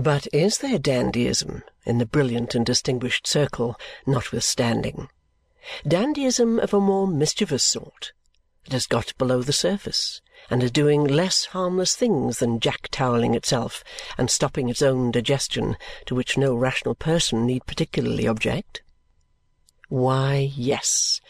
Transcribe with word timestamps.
But 0.00 0.28
is 0.32 0.58
there 0.58 0.78
dandyism 0.78 1.64
in 1.84 1.98
the 1.98 2.06
brilliant 2.06 2.54
and 2.54 2.64
distinguished 2.64 3.26
circle 3.26 3.76
notwithstanding? 4.06 5.08
Dandyism 5.84 6.60
of 6.60 6.72
a 6.72 6.80
more 6.80 7.08
mischievous 7.08 7.64
sort, 7.64 8.12
that 8.62 8.74
has 8.74 8.86
got 8.86 9.12
below 9.18 9.42
the 9.42 9.52
surface 9.52 10.20
and 10.50 10.62
is 10.62 10.70
doing 10.70 11.02
less 11.02 11.46
harmless 11.46 11.96
things 11.96 12.38
than 12.38 12.60
jack-toweling 12.60 13.34
itself 13.34 13.82
and 14.16 14.30
stopping 14.30 14.68
its 14.68 14.82
own 14.82 15.10
digestion, 15.10 15.76
to 16.06 16.14
which 16.14 16.38
no 16.38 16.54
rational 16.54 16.94
person 16.94 17.44
need 17.44 17.66
particularly 17.66 18.28
object? 18.28 18.82
Why, 19.88 20.52
yes, 20.54 21.20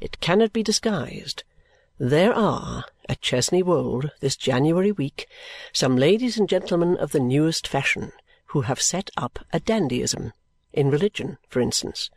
it 0.00 0.20
cannot 0.20 0.52
be 0.52 0.62
disguised. 0.62 1.44
There 1.98 2.34
are, 2.34 2.84
at 3.08 3.20
Chesney 3.20 3.62
Wold 3.62 4.10
this 4.20 4.36
January 4.36 4.92
week, 4.92 5.26
some 5.72 5.96
ladies 5.96 6.38
and 6.38 6.48
gentlemen 6.48 6.96
of 6.96 7.12
the 7.12 7.20
newest 7.20 7.66
fashion 7.66 8.12
who 8.46 8.62
have 8.62 8.80
set 8.80 9.10
up 9.16 9.38
a 9.52 9.60
dandyism 9.60 10.32
in 10.72 10.90
religion, 10.90 11.38
for 11.48 11.60
instance 11.60 12.10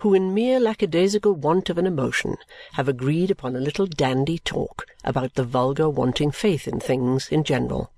who 0.00 0.14
in 0.14 0.32
mere 0.32 0.60
lackadaisical 0.60 1.34
want 1.34 1.68
of 1.68 1.78
an 1.78 1.86
emotion 1.86 2.36
have 2.74 2.88
agreed 2.88 3.30
upon 3.30 3.56
a 3.56 3.60
little 3.60 3.86
dandy 3.86 4.38
talk 4.38 4.86
about 5.02 5.34
the 5.34 5.44
vulgar 5.44 5.88
wanting 5.88 6.30
faith 6.30 6.68
in 6.68 6.78
things 6.78 7.28
in 7.28 7.42
general, 7.42 7.90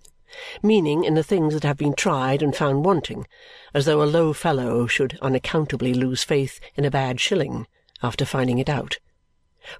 meaning 0.62 1.04
in 1.04 1.14
the 1.14 1.22
things 1.22 1.54
that 1.54 1.64
have 1.64 1.76
been 1.76 1.94
tried 1.94 2.42
and 2.42 2.56
found 2.56 2.84
wanting, 2.84 3.26
as 3.74 3.84
though 3.84 4.02
a 4.02 4.04
low 4.04 4.32
fellow 4.32 4.86
should 4.86 5.18
unaccountably 5.20 5.92
lose 5.92 6.24
faith 6.24 6.60
in 6.76 6.84
a 6.84 6.90
bad 6.90 7.20
shilling 7.20 7.66
after 8.02 8.24
finding 8.24 8.58
it 8.58 8.68
out, 8.68 8.98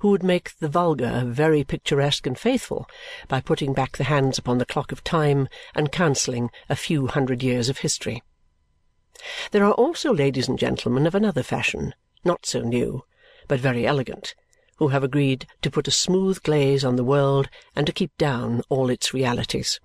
who 0.01 0.11
would 0.11 0.23
make 0.23 0.57
the 0.59 0.69
vulgar 0.69 1.23
very 1.25 1.65
picturesque 1.65 2.27
and 2.27 2.39
faithful 2.39 2.89
by 3.29 3.41
putting 3.41 3.73
back 3.73 3.97
the 3.97 4.05
hands 4.05 4.39
upon 4.39 4.59
the 4.59 4.67
clock 4.67 4.93
of 4.93 5.05
time 5.05 5.49
and 5.75 5.93
cancelling 5.93 6.51
a 6.69 6.77
few 6.77 7.07
hundred 7.07 7.43
years 7.43 7.69
of 7.69 7.79
history. 7.79 8.23
There 9.51 9.65
are 9.65 9.73
also 9.73 10.13
ladies 10.13 10.49
and 10.49 10.59
gentlemen 10.59 11.07
of 11.07 11.15
another 11.15 11.43
fashion, 11.43 11.95
not 12.25 12.47
so 12.47 12.60
new, 12.60 13.05
but 13.49 13.60
very 13.60 13.87
elegant, 13.87 14.35
who 14.77 14.88
have 14.88 15.05
agreed 15.05 15.47
to 15.63 15.71
put 15.71 15.88
a 15.88 15.93
smooth 15.93 16.43
glaze 16.43 16.85
on 16.85 16.97
the 16.97 17.05
world 17.05 17.49
and 17.75 17.87
to 17.87 17.93
keep 17.93 18.16
down 18.19 18.63
all 18.69 18.91
its 18.91 19.15
realities, 19.15 19.80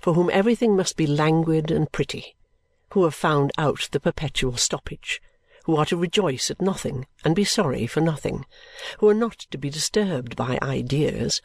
for 0.00 0.14
whom 0.14 0.30
everything 0.32 0.76
must 0.76 0.96
be 0.96 1.06
languid 1.06 1.70
and 1.70 1.92
pretty, 1.92 2.36
who 2.92 3.04
have 3.04 3.14
found 3.14 3.52
out 3.58 3.88
the 3.92 4.00
perpetual 4.00 4.56
stoppage 4.56 5.20
who 5.70 5.76
are 5.76 5.86
to 5.86 5.96
rejoice 5.96 6.50
at 6.50 6.60
nothing 6.60 7.06
and 7.24 7.36
be 7.36 7.44
sorry 7.44 7.86
for 7.86 8.00
nothing, 8.00 8.44
who 8.98 9.08
are 9.08 9.14
not 9.14 9.38
to 9.38 9.56
be 9.56 9.70
disturbed 9.70 10.34
by 10.34 10.58
ideas, 10.60 11.40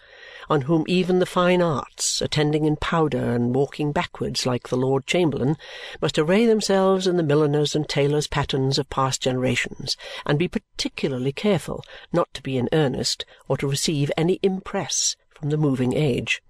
on 0.50 0.62
whom 0.62 0.84
even 0.88 1.20
the 1.20 1.28
fine 1.28 1.62
arts, 1.62 2.24
attending 2.24 2.66
in 2.66 2.76
powder 2.76 3.34
and 3.34 3.54
walking 3.54 3.92
backwards 3.92 4.44
like 4.44 4.70
the 4.70 4.76
Lord 4.76 5.06
Chamberlain, 5.06 5.56
must 6.02 6.18
array 6.18 6.48
themselves 6.48 7.06
in 7.06 7.18
the 7.18 7.24
milliners' 7.24 7.76
and 7.76 7.88
tailors' 7.88 8.26
patterns 8.26 8.80
of 8.80 8.90
past 8.90 9.22
generations 9.22 9.96
and 10.26 10.40
be 10.40 10.48
particularly 10.48 11.32
careful 11.32 11.84
not 12.12 12.34
to 12.34 12.42
be 12.42 12.58
in 12.58 12.68
earnest 12.74 13.26
or 13.48 13.58
to 13.58 13.68
receive 13.68 14.12
any 14.18 14.40
impress 14.42 15.16
from 15.36 15.52
the 15.52 15.58
moving 15.58 15.94
age. 15.94 16.42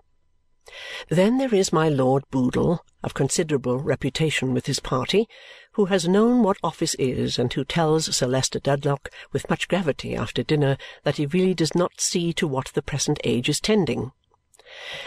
Then 1.09 1.39
there 1.39 1.53
is 1.53 1.73
my 1.73 1.89
Lord 1.89 2.23
Boodle, 2.31 2.83
of 3.03 3.13
considerable 3.13 3.79
reputation 3.79 4.53
with 4.53 4.65
his 4.65 4.79
party, 4.79 5.27
who 5.75 5.85
has 5.85 6.07
known 6.07 6.41
what 6.41 6.57
office 6.63 6.95
is 6.95 7.37
and 7.37 7.51
who 7.51 7.65
tells 7.65 8.15
Sir 8.15 8.27
Leicester 8.27 8.59
Dedlock 8.59 9.09
with 9.33 9.49
much 9.49 9.67
gravity 9.67 10.15
after 10.15 10.41
dinner 10.41 10.77
that 11.03 11.17
he 11.17 11.25
really 11.25 11.53
does 11.53 11.75
not 11.75 11.99
see 11.99 12.31
to 12.31 12.47
what 12.47 12.67
the 12.73 12.81
present 12.81 13.19
age 13.25 13.49
is 13.49 13.59
tending. 13.59 14.13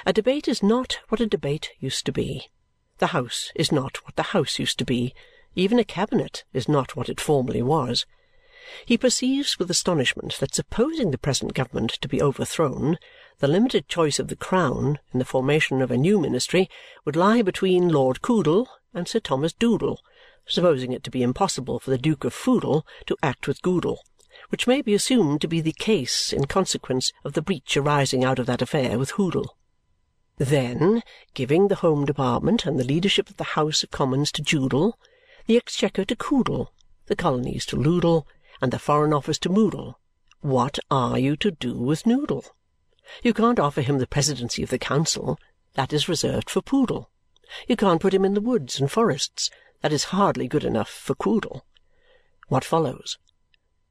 A 0.04 0.12
debate 0.12 0.46
is 0.46 0.62
not 0.62 0.98
what 1.08 1.22
a 1.22 1.26
debate 1.26 1.70
used 1.80 2.04
to 2.04 2.12
be. 2.12 2.50
The 2.98 3.08
House 3.08 3.50
is 3.54 3.72
not 3.72 4.04
what 4.04 4.16
the 4.16 4.34
House 4.34 4.58
used 4.58 4.78
to 4.80 4.84
be. 4.84 5.14
Even 5.54 5.78
a 5.78 5.84
cabinet 5.84 6.44
is 6.52 6.68
not 6.68 6.94
what 6.94 7.08
it 7.08 7.18
formerly 7.18 7.62
was. 7.62 8.04
He 8.84 8.98
perceives 8.98 9.58
with 9.58 9.70
astonishment 9.70 10.38
that 10.38 10.54
supposing 10.54 11.12
the 11.12 11.16
present 11.16 11.54
government 11.54 11.92
to 12.02 12.08
be 12.08 12.20
overthrown, 12.20 12.98
the 13.38 13.48
limited 13.48 13.88
choice 13.88 14.18
of 14.18 14.28
the 14.28 14.36
Crown 14.36 14.98
in 15.14 15.18
the 15.18 15.24
formation 15.24 15.80
of 15.80 15.90
a 15.90 15.96
new 15.96 16.20
ministry 16.20 16.68
would 17.06 17.16
lie 17.16 17.40
between 17.40 17.88
Lord 17.88 18.20
Coodle 18.20 18.68
and 18.92 19.08
Sir 19.08 19.20
Thomas 19.20 19.54
Doodle, 19.54 20.00
supposing 20.48 20.92
it 20.92 21.04
to 21.04 21.10
be 21.10 21.22
impossible 21.22 21.78
for 21.78 21.90
the 21.90 21.98
Duke 21.98 22.24
of 22.24 22.34
Foodle 22.34 22.82
to 23.06 23.16
act 23.22 23.46
with 23.46 23.62
Goodle, 23.62 24.00
which 24.48 24.66
may 24.66 24.82
be 24.82 24.94
assumed 24.94 25.40
to 25.40 25.48
be 25.48 25.60
the 25.60 25.72
case 25.72 26.32
in 26.32 26.46
consequence 26.46 27.12
of 27.24 27.34
the 27.34 27.42
breach 27.42 27.76
arising 27.76 28.24
out 28.24 28.38
of 28.38 28.46
that 28.46 28.62
affair 28.62 28.98
with 28.98 29.12
Hoodle. 29.12 29.56
Then, 30.36 31.02
giving 31.34 31.68
the 31.68 31.76
Home 31.76 32.04
Department 32.04 32.64
and 32.64 32.78
the 32.78 32.84
leadership 32.84 33.28
of 33.28 33.36
the 33.36 33.54
House 33.54 33.82
of 33.82 33.90
Commons 33.90 34.30
to 34.32 34.42
Joodle, 34.42 34.98
the 35.46 35.56
Exchequer 35.56 36.04
to 36.04 36.16
Coodle, 36.16 36.72
the 37.06 37.16
Colonies 37.16 37.66
to 37.66 37.76
Loodle, 37.76 38.26
and 38.60 38.72
the 38.72 38.78
Foreign 38.78 39.12
Office 39.12 39.38
to 39.38 39.48
Moodle, 39.48 39.96
what 40.40 40.78
are 40.88 41.18
you 41.18 41.36
to 41.36 41.50
do 41.50 41.76
with 41.76 42.06
Noodle? 42.06 42.44
You 43.24 43.34
can't 43.34 43.58
offer 43.58 43.80
him 43.80 43.98
the 43.98 44.06
presidency 44.06 44.62
of 44.62 44.70
the 44.70 44.78
council. 44.78 45.38
That 45.74 45.92
is 45.92 46.08
reserved 46.08 46.48
for 46.48 46.62
Poodle. 46.62 47.10
You 47.66 47.74
can't 47.74 48.00
put 48.00 48.14
him 48.14 48.24
in 48.24 48.34
the 48.34 48.40
woods 48.40 48.78
and 48.78 48.90
forests. 48.90 49.50
That 49.80 49.92
is 49.92 50.04
hardly 50.04 50.48
good 50.48 50.64
enough 50.64 50.88
for 50.88 51.14
Quoodle. 51.14 51.62
What 52.48 52.64
follows? 52.64 53.18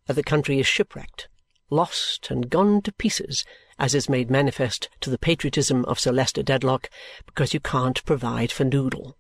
That 0.08 0.16
the 0.16 0.24
country 0.24 0.60
is 0.60 0.68
shipwrecked, 0.68 1.30
lost, 1.70 2.30
and 2.30 2.50
gone 2.50 2.82
to 2.82 2.92
pieces, 2.92 3.46
as 3.80 3.96
is 3.96 4.10
made 4.10 4.30
manifest 4.30 4.90
to 5.02 5.10
the 5.10 5.18
patriotism 5.18 5.86
of 5.86 6.00
Sir 6.00 6.12
Leicester 6.12 6.44
Dedlock, 6.44 6.90
because 7.26 7.54
you 7.54 7.60
can't 7.60 8.04
provide 8.06 8.52
for 8.52 8.66
Noodle. 8.66 9.18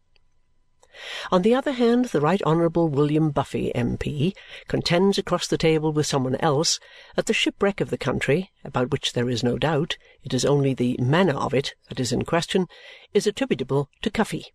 On 1.31 1.43
the 1.43 1.53
other 1.53 1.73
hand, 1.73 2.05
the 2.05 2.19
Right 2.19 2.41
Honourable 2.41 2.89
William 2.89 3.29
Buffy, 3.29 3.73
M.P., 3.75 4.35
contends 4.67 5.17
across 5.17 5.47
the 5.47 5.57
table 5.57 5.93
with 5.93 6.07
some 6.07 6.23
one 6.23 6.37
else 6.37 6.79
that 7.15 7.27
the 7.27 7.33
shipwreck 7.33 7.79
of 7.79 7.91
the 7.91 7.97
country, 7.97 8.51
about 8.65 8.89
which 8.91 9.13
there 9.13 9.29
is 9.29 9.43
no 9.43 9.57
doubt, 9.57 9.97
it 10.23 10.33
is 10.33 10.43
only 10.43 10.73
the 10.73 10.97
manner 10.99 11.35
of 11.35 11.53
it 11.53 11.75
that 11.87 11.99
is 11.99 12.11
in 12.11 12.25
question, 12.25 12.67
is 13.13 13.27
attributable 13.27 13.89
to 14.01 14.09
Cuffy. 14.09 14.47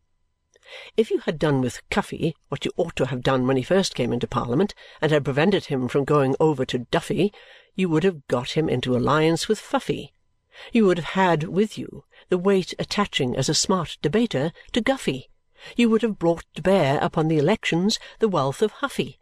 If 0.97 1.11
you 1.11 1.19
had 1.21 1.39
done 1.39 1.61
with 1.61 1.83
Cuffy 1.91 2.35
what 2.49 2.65
you 2.65 2.73
ought 2.77 2.97
to 2.97 3.07
have 3.07 3.23
done 3.23 3.47
when 3.47 3.57
he 3.57 3.63
first 3.63 3.95
came 3.95 4.13
into 4.13 4.27
Parliament 4.27 4.75
and 5.01 5.13
had 5.13 5.25
prevented 5.25 5.67
him 5.67 5.89
from 5.89 6.05
going 6.05 6.37
over 6.39 6.65
to 6.67 6.87
Duffy, 6.91 7.33
you 7.75 7.89
would 7.89 8.05
have 8.05 8.27
got 8.29 8.51
him 8.51 8.69
into 8.69 8.97
alliance 8.97 9.49
with 9.49 9.59
Fuffy. 9.59 10.13
You 10.73 10.87
would 10.87 10.99
have 10.99 11.15
had 11.15 11.45
with 11.45 11.79
you 11.79 12.05
the 12.29 12.39
weight 12.39 12.75
attaching 12.79 13.37
as 13.37 13.49
a 13.49 13.55
smart 13.55 13.99
debater 14.03 14.53
to 14.73 14.81
Guffy 14.81 15.29
you 15.77 15.89
would 15.89 16.03
have 16.03 16.19
brought 16.19 16.45
to 16.55 16.63
bear 16.63 16.99
upon 17.01 17.29
the 17.29 17.39
elections 17.39 18.01
the 18.19 18.29
wealth 18.29 18.63
of 18.63 18.73
Huffy. 18.73 19.21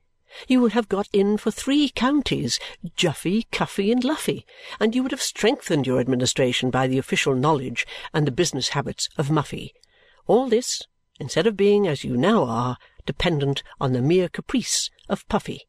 You 0.48 0.60
would 0.60 0.72
have 0.72 0.88
got 0.88 1.08
in 1.12 1.36
for 1.36 1.50
three 1.50 1.90
counties, 1.90 2.58
Juffy, 2.96 3.46
Kuffy, 3.52 3.92
and 3.92 4.02
Luffy, 4.02 4.46
and 4.78 4.94
you 4.94 5.02
would 5.02 5.12
have 5.12 5.20
strengthened 5.20 5.86
your 5.86 6.00
administration 6.00 6.70
by 6.70 6.86
the 6.86 6.98
official 6.98 7.34
knowledge 7.34 7.86
and 8.14 8.26
the 8.26 8.32
business 8.32 8.70
habits 8.70 9.08
of 9.18 9.28
Muffy. 9.28 9.72
All 10.26 10.48
this, 10.48 10.82
instead 11.20 11.46
of 11.46 11.56
being, 11.56 11.86
as 11.86 12.02
you 12.02 12.16
now 12.16 12.44
are, 12.44 12.76
dependent 13.06 13.62
on 13.80 13.92
the 13.92 14.02
mere 14.02 14.28
caprice 14.28 14.90
of 15.08 15.28
Puffy. 15.28 15.68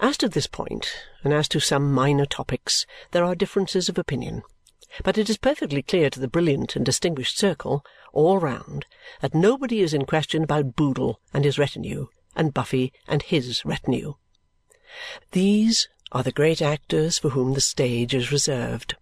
As 0.00 0.16
to 0.16 0.28
this 0.28 0.46
point, 0.46 0.90
and 1.22 1.34
as 1.34 1.46
to 1.48 1.60
some 1.60 1.92
minor 1.92 2.24
topics, 2.24 2.86
there 3.10 3.24
are 3.24 3.34
differences 3.34 3.88
of 3.88 3.98
opinion. 3.98 4.42
But 5.04 5.18
it 5.18 5.28
is 5.28 5.36
perfectly 5.36 5.82
clear 5.82 6.10
to 6.10 6.18
the 6.18 6.26
brilliant 6.26 6.74
and 6.74 6.84
distinguished 6.84 7.38
circle, 7.38 7.84
all 8.12 8.38
round, 8.38 8.86
that 9.20 9.34
nobody 9.34 9.80
is 9.80 9.94
in 9.94 10.06
question 10.06 10.42
about 10.42 10.74
Boodle 10.74 11.20
and 11.34 11.44
his 11.44 11.58
retinue, 11.58 12.08
and 12.34 12.54
Buffy 12.54 12.92
and 13.06 13.22
HIS 13.22 13.64
retinue. 13.64 14.14
These 15.32 15.88
are 16.12 16.22
the 16.22 16.32
great 16.32 16.60
actors 16.60 17.18
for 17.18 17.30
whom 17.30 17.52
the 17.52 17.60
stage 17.60 18.14
is 18.14 18.32
reserved. 18.32 18.96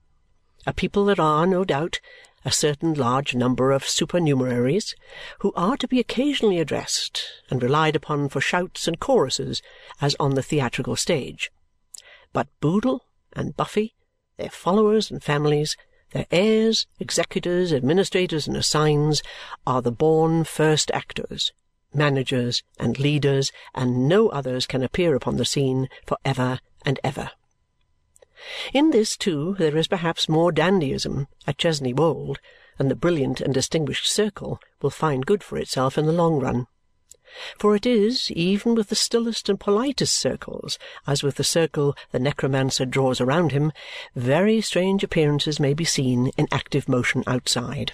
A 0.66 0.72
people 0.75 1.04
that 1.06 1.19
are, 1.19 1.47
no 1.47 1.65
doubt, 1.65 2.00
a 2.48 2.50
certain 2.50 2.94
large 2.94 3.34
number 3.34 3.72
of 3.72 3.84
supernumeraries 3.84 4.94
who 5.41 5.53
are 5.54 5.76
to 5.76 5.86
be 5.86 6.00
occasionally 6.00 6.59
addressed 6.59 7.22
and 7.50 7.62
relied 7.62 7.95
upon 7.95 8.30
for 8.30 8.41
shouts 8.41 8.89
and 8.89 8.98
choruses 8.98 9.60
as 10.00 10.16
on 10.18 10.34
the 10.34 10.42
theatrical 10.42 10.97
stage. 10.97 11.50
But 12.33 12.48
Boodle 12.62 13.04
and 13.34 13.54
Buffy 13.54 13.95
their 14.39 14.48
followers 14.48 15.10
and 15.10 15.22
families, 15.22 15.77
their 16.12 16.24
heirs, 16.30 16.86
executors, 16.98 17.71
administrators, 17.71 18.47
and 18.47 18.56
assigns, 18.56 19.22
are 19.66 19.83
the 19.83 19.92
born 19.92 20.44
first 20.44 20.91
actors, 20.92 21.53
managers, 21.92 22.62
and 22.78 22.98
leaders, 22.98 23.53
and 23.74 24.09
no 24.09 24.30
others 24.30 24.65
can 24.65 24.83
appear 24.83 25.15
upon 25.15 25.36
the 25.36 25.44
scene 25.44 25.86
for 26.06 26.16
ever 26.24 26.60
and 26.86 26.98
ever. 27.04 27.30
In 28.73 28.91
this, 28.91 29.17
too, 29.17 29.57
there 29.59 29.77
is 29.77 29.89
perhaps 29.89 30.29
more 30.29 30.53
dandyism 30.53 31.27
at 31.47 31.59
Chesney 31.59 31.93
Wold 31.93 32.39
than 32.77 32.89
the 32.89 32.95
brilliant 32.95 33.41
and 33.41 33.53
distinguished 33.53 34.07
circle 34.07 34.61
will 34.81 34.91
find 34.91 35.27
good 35.27 35.43
for 35.43 35.59
itself 35.59 35.99
in 35.99 36.07
the 36.07 36.13
long 36.13 36.39
run. 36.39 36.67
For 37.59 37.77
it 37.77 37.85
is, 37.85 38.31
even 38.31 38.75
with 38.75 38.89
the 38.89 38.95
stillest 38.95 39.49
and 39.49 39.61
politest 39.61 40.15
circles, 40.15 40.79
as 41.07 41.23
with 41.23 41.35
the 41.35 41.45
circle 41.45 41.95
the 42.11 42.19
necromancer 42.19 42.87
draws 42.87 43.21
around 43.21 43.53
him, 43.53 43.73
very 44.17 44.61
strange 44.61 45.05
appearances 45.05 45.61
may 45.61 45.75
be 45.75 45.85
seen 45.85 46.29
in 46.39 46.49
active 46.51 46.89
motion 46.89 47.25
outside. 47.27 47.93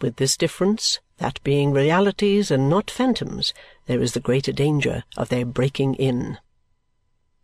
with 0.00 0.16
this 0.16 0.36
difference, 0.36 0.98
that 1.18 1.42
being 1.42 1.72
realities 1.72 2.50
and 2.50 2.68
not 2.68 2.90
phantoms, 2.90 3.54
there 3.86 4.00
is 4.00 4.12
the 4.12 4.20
greater 4.20 4.52
danger 4.52 5.04
of 5.16 5.28
their 5.28 5.44
breaking 5.44 5.94
in. 5.94 6.38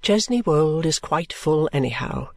Chesney 0.02 0.40
Wold 0.43 0.87
is 0.87 0.98
quite 0.98 1.32
full 1.32 1.69
anyhow, 1.72 2.28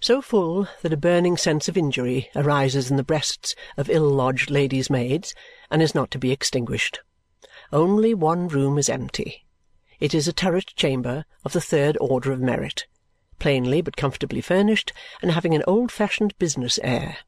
so 0.00 0.22
full 0.22 0.66
that 0.82 0.92
a 0.92 0.96
burning 0.96 1.36
sense 1.36 1.68
of 1.68 1.76
injury 1.76 2.30
arises 2.34 2.90
in 2.90 2.96
the 2.96 3.04
breasts 3.04 3.54
of 3.76 3.90
ill-lodged 3.90 4.50
ladies' 4.50 4.88
maids 4.88 5.34
and 5.70 5.82
is 5.82 5.94
not 5.94 6.10
to 6.12 6.18
be 6.18 6.30
extinguished. 6.30 7.00
Only 7.72 8.14
one 8.14 8.48
room 8.48 8.78
is 8.78 8.88
empty. 8.88 9.44
It 10.00 10.14
is 10.14 10.28
a 10.28 10.32
turret 10.32 10.72
chamber 10.76 11.24
of 11.44 11.52
the 11.52 11.60
third 11.60 11.98
order 12.00 12.32
of 12.32 12.40
merit, 12.40 12.86
plainly 13.38 13.82
but 13.82 13.96
comfortably 13.96 14.40
furnished 14.40 14.92
and 15.20 15.32
having 15.32 15.54
an 15.54 15.64
old-fashioned 15.66 16.38
business 16.38 16.78
air. 16.82 17.18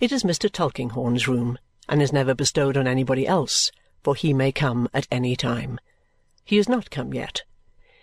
It 0.00 0.12
is 0.12 0.22
Mr. 0.22 0.50
Tulkinghorn's 0.50 1.28
room 1.28 1.58
and 1.88 2.00
is 2.00 2.12
never 2.12 2.34
bestowed 2.34 2.76
on 2.76 2.86
anybody 2.86 3.26
else, 3.26 3.70
for 4.02 4.14
he 4.14 4.32
may 4.32 4.52
come 4.52 4.88
at 4.94 5.08
any 5.10 5.34
time. 5.36 5.80
He 6.44 6.56
is 6.56 6.68
not 6.68 6.90
come 6.90 7.12
yet. 7.12 7.42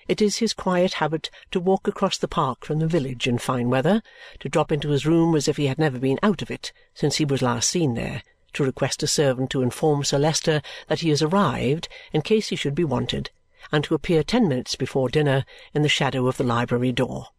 It 0.08 0.22
is 0.22 0.38
his 0.38 0.54
quiet 0.54 0.94
habit 0.94 1.32
to 1.50 1.60
walk 1.60 1.88
across 1.88 2.18
the 2.18 2.28
park 2.28 2.64
from 2.64 2.78
the 2.78 2.88
village 2.88 3.28
in 3.28 3.40
fine 3.40 3.70
weather, 3.70 4.04
to 4.40 4.50
drop 4.50 4.72
into 4.72 4.90
his 4.90 5.06
room 5.06 5.36
as 5.36 5.48
if 5.48 5.58
he 5.58 5.66
had 5.66 5.80
never 5.80 5.98
been 5.98 6.20
out 6.22 6.44
of 6.44 6.52
it 6.52 6.72
since 6.94 7.16
he 7.16 7.26
was 7.26 7.42
last 7.42 7.70
seen 7.70 7.96
there, 7.96 8.22
to 8.54 8.64
request 8.64 9.02
a 9.02 9.08
servant 9.08 9.50
to 9.50 9.64
inform 9.64 10.04
Sir 10.04 10.20
Leicester 10.20 10.62
that 10.88 11.00
he 11.00 11.10
has 11.10 11.24
arrived 11.24 11.88
in 12.14 12.22
case 12.22 12.50
he 12.50 12.56
should 12.56 12.76
be 12.76 12.84
wanted, 12.84 13.32
and 13.72 13.84
to 13.84 13.96
appear 13.96 14.24
ten 14.24 14.48
minutes 14.48 14.76
before 14.76 15.10
dinner 15.10 15.44
in 15.74 15.82
the 15.82 15.90
shadow 15.90 16.28
of 16.28 16.38
the 16.38 16.44
library 16.44 16.92
door. 16.92 17.30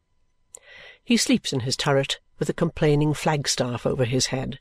He 1.05 1.17
sleeps 1.17 1.53
in 1.53 1.61
his 1.61 1.77
turret 1.77 2.19
with 2.41 2.49
a 2.49 2.53
complaining 2.53 3.15
flagstaff 3.15 3.87
over 3.87 4.05
his 4.05 4.27
head 4.27 4.59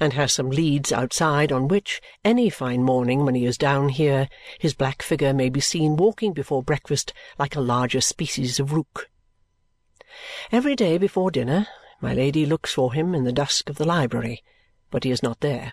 and 0.00 0.12
has 0.12 0.32
some 0.32 0.50
leads 0.50 0.92
outside 0.92 1.52
on 1.52 1.68
which, 1.68 2.00
any 2.24 2.48
fine 2.48 2.82
morning 2.82 3.24
when 3.24 3.34
he 3.34 3.44
is 3.44 3.58
down 3.58 3.88
here, 3.88 4.28
his 4.58 4.74
black 4.74 5.02
figure 5.02 5.32
may 5.32 5.48
be 5.48 5.60
seen 5.60 5.96
walking 5.96 6.32
before 6.32 6.62
breakfast 6.62 7.12
like 7.38 7.56
a 7.56 7.60
larger 7.60 8.00
species 8.00 8.58
of 8.58 8.72
rook. 8.72 9.10
Every 10.50 10.76
day 10.76 10.98
before 10.98 11.30
dinner, 11.30 11.66
my 12.00 12.14
Lady 12.14 12.46
looks 12.46 12.72
for 12.72 12.92
him 12.92 13.14
in 13.14 13.24
the 13.24 13.32
dusk 13.32 13.70
of 13.70 13.76
the 13.76 13.84
library, 13.84 14.42
but 14.90 15.04
he 15.04 15.10
is 15.10 15.22
not 15.22 15.40
there. 15.40 15.72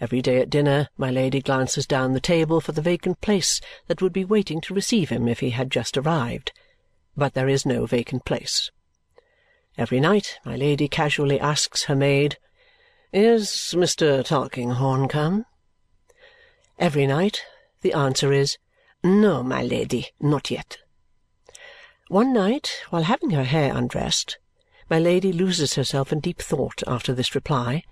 Every 0.00 0.22
day 0.22 0.38
at 0.38 0.48
dinner, 0.50 0.88
my 0.96 1.10
Lady 1.10 1.40
glances 1.40 1.86
down 1.86 2.14
the 2.14 2.20
table 2.20 2.60
for 2.60 2.72
the 2.72 2.80
vacant 2.80 3.20
place 3.20 3.60
that 3.86 4.00
would 4.00 4.12
be 4.12 4.24
waiting 4.24 4.60
to 4.62 4.74
receive 4.74 5.10
him 5.10 5.28
if 5.28 5.40
he 5.40 5.50
had 5.50 5.70
just 5.70 5.96
arrived, 5.96 6.52
but 7.16 7.34
there 7.34 7.48
is 7.48 7.66
no 7.66 7.84
vacant 7.84 8.24
place. 8.24 8.70
Every 9.76 10.00
night, 10.00 10.38
my 10.44 10.56
Lady 10.56 10.88
casually 10.88 11.38
asks 11.38 11.84
her 11.84 11.94
maid, 11.94 12.38
"Is 13.12 13.48
Mr. 13.74 14.24
Tulkinghorn 14.24 15.08
come?" 15.08 15.44
Every 16.78 17.08
night 17.08 17.42
the 17.80 17.92
answer 17.92 18.32
is, 18.32 18.56
"No, 19.02 19.42
my 19.42 19.64
Lady, 19.64 20.10
not 20.20 20.48
yet." 20.48 20.78
One 22.06 22.32
night, 22.32 22.82
while 22.90 23.02
having 23.02 23.30
her 23.30 23.42
hair 23.42 23.76
undressed, 23.76 24.38
my 24.88 25.00
Lady 25.00 25.32
loses 25.32 25.74
herself 25.74 26.12
in 26.12 26.20
deep 26.20 26.40
thought 26.40 26.84
after 26.86 27.12
this 27.12 27.34
reply 27.34 27.82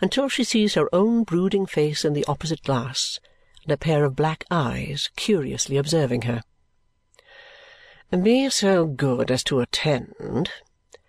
until 0.00 0.28
she 0.28 0.44
sees 0.44 0.74
her 0.74 0.88
own 0.94 1.24
brooding 1.24 1.66
face 1.66 2.04
in 2.04 2.12
the 2.12 2.24
opposite 2.26 2.62
glass 2.62 3.18
and 3.64 3.72
a 3.72 3.76
pair 3.76 4.04
of 4.04 4.14
black 4.14 4.44
eyes 4.52 5.10
curiously 5.16 5.78
observing 5.78 6.22
her. 6.22 6.44
"Be 8.12 8.48
so 8.48 8.86
good 8.86 9.32
as 9.32 9.42
to 9.42 9.58
attend," 9.58 10.52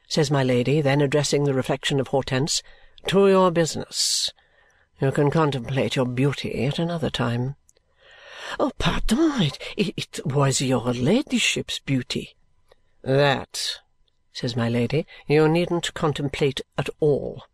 says 0.08 0.32
my 0.32 0.44
Lady, 0.44 0.82
then 0.82 1.00
addressing 1.00 1.44
the 1.44 1.54
reflection 1.54 2.00
of 2.00 2.08
Hortense 2.08 2.64
to 3.08 3.28
your 3.28 3.52
business. 3.52 4.32
You 5.00 5.12
can 5.12 5.32
contemplate 5.32 5.96
your 5.96 6.06
beauty 6.06 6.66
at 6.66 6.80
another 6.80 7.10
time." 7.10 7.56
"Oh, 8.60 8.72
pardon! 8.78 9.52
It, 9.76 9.94
it 9.98 10.26
was 10.26 10.62
your 10.62 10.94
ladyship's 10.94 11.80
beauty." 11.80 12.36
"That," 13.02 13.80
says 14.32 14.56
my 14.56 14.70
Lady, 14.70 15.08
"you 15.28 15.48
needn't 15.48 15.94
contemplate 15.94 16.62
at 16.78 16.90
all." 17.00 17.46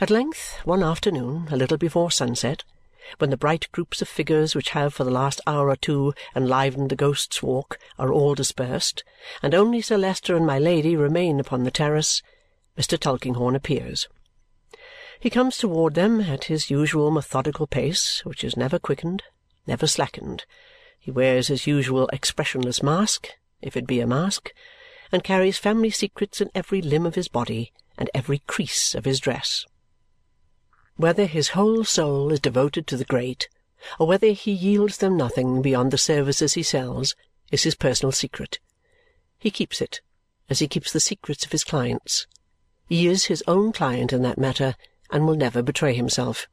At 0.00 0.10
length, 0.10 0.58
one 0.64 0.82
afternoon, 0.82 1.48
a 1.50 1.56
little 1.56 1.78
before 1.78 2.10
sunset, 2.10 2.64
when 3.18 3.30
the 3.30 3.36
bright 3.36 3.70
groups 3.72 4.02
of 4.02 4.08
figures 4.08 4.54
which 4.54 4.70
have 4.70 4.94
for 4.94 5.04
the 5.04 5.10
last 5.10 5.40
hour 5.46 5.68
or 5.68 5.76
two 5.76 6.14
enlivened 6.36 6.90
the 6.90 6.96
Ghost's 6.96 7.42
Walk 7.42 7.78
are 7.98 8.12
all 8.12 8.34
dispersed, 8.34 9.04
and 9.42 9.54
only 9.54 9.80
Sir 9.80 9.96
Leicester 9.96 10.36
and 10.36 10.46
my 10.46 10.58
Lady 10.58 10.96
remain 10.96 11.40
upon 11.40 11.64
the 11.64 11.70
terrace, 11.70 12.22
Mr. 12.78 12.98
Tulkinghorn 12.98 13.54
appears. 13.54 14.08
He 15.20 15.28
comes 15.28 15.58
toward 15.58 15.94
them 15.94 16.22
at 16.22 16.44
his 16.44 16.70
usual 16.70 17.10
methodical 17.10 17.66
pace, 17.66 18.24
which 18.24 18.42
is 18.42 18.56
never 18.56 18.78
quickened, 18.78 19.22
never 19.66 19.86
slackened. 19.86 20.46
He 20.98 21.10
wears 21.10 21.48
his 21.48 21.66
usual 21.66 22.08
expressionless 22.12 22.82
mask, 22.82 23.28
if 23.60 23.76
it 23.76 23.86
be 23.86 24.00
a 24.00 24.06
mask, 24.06 24.52
and 25.12 25.22
carries 25.22 25.58
family 25.58 25.90
secrets 25.90 26.40
in 26.40 26.50
every 26.54 26.80
limb 26.80 27.04
of 27.04 27.16
his 27.16 27.28
body 27.28 27.72
and 27.98 28.08
every 28.14 28.38
crease 28.46 28.94
of 28.94 29.04
his 29.04 29.20
dress. 29.20 29.66
Whether 30.96 31.26
his 31.26 31.50
whole 31.50 31.84
soul 31.84 32.32
is 32.32 32.40
devoted 32.40 32.86
to 32.86 32.96
the 32.96 33.04
great, 33.04 33.48
or 33.98 34.06
whether 34.06 34.28
he 34.28 34.52
yields 34.52 34.98
them 34.98 35.16
nothing 35.18 35.60
beyond 35.60 35.90
the 35.90 35.98
services 35.98 36.54
he 36.54 36.62
sells, 36.62 37.14
is 37.50 37.64
his 37.64 37.74
personal 37.74 38.12
secret. 38.12 38.58
He 39.38 39.50
keeps 39.50 39.82
it, 39.82 40.00
as 40.48 40.60
he 40.60 40.68
keeps 40.68 40.92
the 40.92 41.00
secrets 41.00 41.44
of 41.44 41.52
his 41.52 41.64
clients 41.64 42.26
he 42.90 43.06
is 43.06 43.26
his 43.26 43.42
own 43.46 43.72
client 43.72 44.12
in 44.12 44.20
that 44.22 44.36
matter 44.36 44.74
and 45.10 45.24
will 45.24 45.36
never 45.36 45.62
betray 45.62 45.94
himself. 45.94 46.48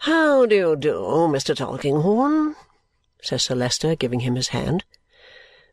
"How 0.00 0.44
do 0.44 0.54
you 0.54 0.76
do, 0.76 0.96
Mr. 1.32 1.56
Tulkinghorn?" 1.56 2.54
says 3.22 3.44
Sir 3.44 3.54
Leicester, 3.54 3.96
giving 3.96 4.20
him 4.20 4.34
his 4.34 4.48
hand. 4.48 4.84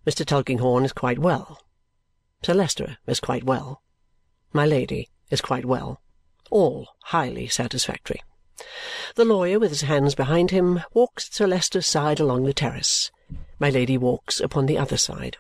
Mr. 0.08 0.26
Tulkinghorn 0.26 0.86
is 0.86 0.94
quite 0.94 1.20
well. 1.20 1.62
Sir 2.44 2.54
Leicester 2.54 2.98
is 3.08 3.20
quite 3.20 3.44
well. 3.44 3.82
My 4.54 4.66
Lady 4.66 5.10
is 5.30 5.42
quite 5.42 5.66
well. 5.66 6.02
All 6.50 6.88
highly 7.04 7.50
satisfactory. 7.50 8.24
The 9.16 9.26
lawyer, 9.26 9.60
with 9.60 9.72
his 9.72 9.82
hands 9.82 10.16
behind 10.16 10.52
him, 10.52 10.82
walks 10.94 11.28
at 11.28 11.34
Sir 11.34 11.46
Leicester's 11.48 11.88
side 11.88 12.22
along 12.22 12.46
the 12.46 12.54
terrace. 12.54 13.12
My 13.60 13.70
Lady 13.70 13.98
walks 13.98 14.40
upon 14.40 14.66
the 14.66 14.78
other 14.78 14.98
side. 14.98 15.36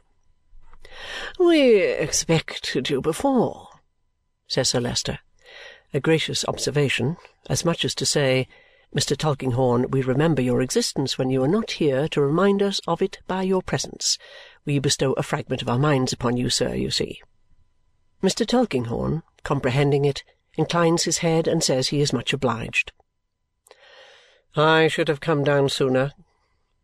"We 1.39 1.77
expected 1.77 2.89
you 2.89 2.99
before 2.99 3.69
says 4.50 4.68
Sir 4.68 4.81
Leicester. 4.81 5.19
A 5.94 6.01
gracious 6.01 6.44
observation, 6.48 7.16
as 7.50 7.63
much 7.63 7.86
as 7.86 7.96
to 7.96 8.06
say, 8.06 8.48
Mr. 8.96 9.16
Tulkinghorn, 9.16 9.90
we 9.92 10.01
remember 10.01 10.42
your 10.42 10.62
existence 10.62 11.18
when 11.18 11.29
you 11.29 11.44
are 11.44 11.48
not 11.48 11.72
here 11.72 12.08
to 12.10 12.22
remind 12.22 12.62
us 12.62 12.82
of 12.88 13.01
it 13.01 13.20
by 13.27 13.44
your 13.44 13.62
presence. 13.62 14.18
We 14.65 14.79
bestow 14.79 15.13
a 15.13 15.24
fragment 15.24 15.62
of 15.62 15.70
our 15.70 15.79
minds 15.79 16.12
upon 16.12 16.38
you, 16.38 16.50
sir, 16.50 16.74
you 16.74 16.89
see. 16.89 17.22
Mr. 18.24 18.46
Tulkinghorn, 18.46 19.24
comprehending 19.44 20.06
it, 20.06 20.24
inclines 20.58 21.03
his 21.03 21.20
head 21.20 21.48
and 21.48 21.63
says 21.63 21.88
he 21.88 22.01
is 22.01 22.12
much 22.12 22.34
obliged. 22.34 22.91
I 24.56 24.88
should 24.88 25.08
have 25.08 25.22
come 25.22 25.44
down 25.44 25.70
sooner, 25.70 26.12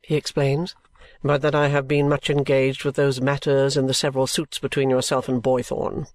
he 0.03 0.15
explains, 0.15 0.75
but 1.23 1.41
that 1.41 1.55
I 1.55 1.69
have 1.69 1.87
been 1.87 2.07
much 2.07 2.29
engaged 2.29 2.85
with 2.85 2.95
those 2.95 3.19
matters 3.19 3.75
in 3.75 3.87
the 3.87 3.93
several 3.93 4.27
suits 4.27 4.59
between 4.59 4.91
yourself 4.91 5.27
and 5.27 5.41
Boythorn. 5.41 6.05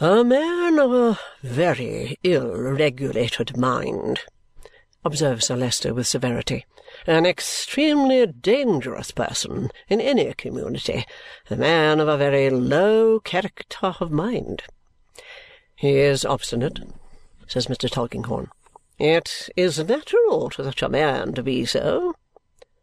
"A 0.00 0.24
man 0.24 0.80
of 0.80 0.92
a 0.92 1.20
very 1.44 2.18
ill-regulated 2.24 3.56
mind," 3.56 4.22
observes 5.04 5.46
Sir 5.46 5.54
Leicester 5.54 5.94
with 5.94 6.08
severity. 6.08 6.66
"An 7.06 7.24
extremely 7.24 8.26
dangerous 8.26 9.12
person 9.12 9.70
in 9.88 10.00
any 10.00 10.34
community. 10.34 11.06
A 11.48 11.54
man 11.54 12.00
of 12.00 12.08
a 12.08 12.16
very 12.16 12.50
low 12.50 13.20
character 13.20 13.94
of 14.00 14.10
mind." 14.10 14.64
"He 15.76 15.98
is 16.00 16.24
obstinate," 16.24 16.80
says 17.46 17.68
Mr. 17.68 17.88
Tulkinghorn. 17.88 18.50
"It 18.98 19.48
is 19.54 19.78
natural 19.78 20.50
to 20.50 20.64
such 20.64 20.82
a 20.82 20.88
man 20.88 21.34
to 21.34 21.42
be 21.44 21.64
so," 21.64 22.16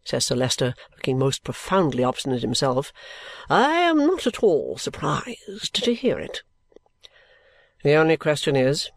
says 0.06 0.28
Sir 0.28 0.38
Leicester, 0.38 0.76
looking 0.94 1.20
most 1.20 1.44
profoundly 1.44 2.06
obstinate 2.06 2.42
himself. 2.42 2.94
"I 3.50 3.82
am 3.82 3.98
not 3.98 4.26
at 4.26 4.42
all 4.42 4.78
surprised 4.78 5.74
to 5.84 5.94
hear 5.94 6.18
it. 6.18 6.44
"The 7.84 7.96
only 7.96 8.16
question 8.16 8.56
is," 8.56 8.92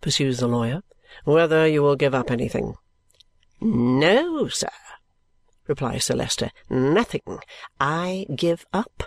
pursues 0.00 0.40
the 0.40 0.48
lawyer, 0.48 0.82
"whether 1.22 1.68
you 1.68 1.84
will 1.84 1.94
give 1.94 2.16
up 2.16 2.32
anything." 2.32 2.74
"No, 3.60 4.48
sir," 4.48 4.72
replies 5.68 6.06
Sir 6.06 6.16
Leicester. 6.16 6.50
"Nothing. 6.68 7.38
I 7.78 8.26
give 8.34 8.66
up." 8.72 9.04